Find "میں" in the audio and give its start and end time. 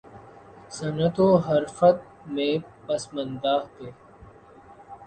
2.27-2.53